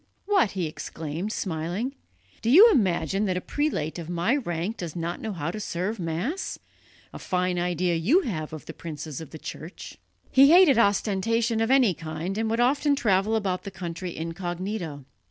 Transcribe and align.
"What!" 0.25 0.53
he 0.53 0.65
exclaimed, 0.65 1.31
smiling, 1.31 1.93
"do 2.41 2.49
you 2.49 2.71
imagine 2.71 3.25
that 3.25 3.37
a 3.37 3.39
prelate 3.39 3.99
of 3.99 4.09
my 4.09 4.35
rank 4.35 4.77
does 4.77 4.95
not 4.95 5.21
know 5.21 5.31
how 5.31 5.51
to 5.51 5.59
serve 5.59 5.99
Mass? 5.99 6.57
A 7.13 7.19
fine 7.19 7.59
idea 7.59 7.93
you 7.93 8.21
have 8.21 8.51
of 8.51 8.65
the 8.65 8.73
princes 8.73 9.21
of 9.21 9.29
the 9.29 9.37
Church!" 9.37 9.99
He 10.31 10.49
hated 10.49 10.79
ostentation 10.79 11.61
of 11.61 11.69
any 11.69 11.93
kind 11.93 12.35
and 12.39 12.49
would 12.49 12.59
often 12.59 12.95
travel 12.95 13.35
about 13.35 13.61
the 13.61 13.69
country 13.69 14.17
incognito. 14.17 15.05